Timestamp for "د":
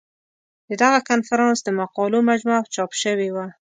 0.69-0.71, 1.63-1.69